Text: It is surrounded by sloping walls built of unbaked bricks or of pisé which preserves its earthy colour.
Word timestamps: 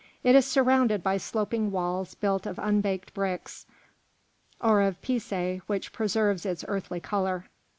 It 0.23 0.33
is 0.35 0.47
surrounded 0.47 1.03
by 1.03 1.17
sloping 1.17 1.69
walls 1.69 2.15
built 2.15 2.47
of 2.47 2.57
unbaked 2.57 3.13
bricks 3.13 3.67
or 4.59 4.81
of 4.81 4.99
pisé 5.03 5.61
which 5.67 5.93
preserves 5.93 6.43
its 6.43 6.65
earthy 6.67 6.99
colour. 6.99 7.45